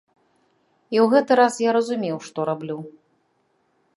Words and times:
І 0.95 1.01
ў 1.01 1.03
гэты 1.11 1.33
раз 1.41 1.53
я 1.67 1.71
разумеў, 1.77 2.17
што 2.31 2.39
раблю. 2.51 2.79